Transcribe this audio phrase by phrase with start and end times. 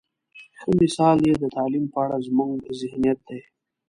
[0.59, 3.39] ښه مثال یې د تعلیم په اړه زموږ ذهنیت دی.